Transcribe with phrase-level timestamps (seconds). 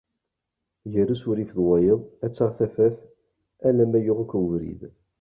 [0.93, 2.97] Gar usurif d wayeḍ ad taɣ tafat
[3.67, 4.81] alamma yuɣ akk ubrid.